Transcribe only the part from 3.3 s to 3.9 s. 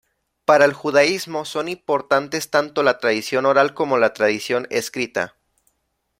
oral